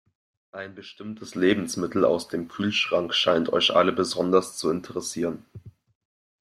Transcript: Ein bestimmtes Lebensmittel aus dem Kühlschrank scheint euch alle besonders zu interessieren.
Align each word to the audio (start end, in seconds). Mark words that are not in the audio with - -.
Ein 0.51 0.73
bestimmtes 0.73 1.35
Lebensmittel 1.35 2.05
aus 2.05 2.27
dem 2.27 2.47
Kühlschrank 2.47 3.13
scheint 3.13 3.53
euch 3.53 3.75
alle 3.75 3.91
besonders 3.91 4.57
zu 4.57 4.71
interessieren. 4.71 5.45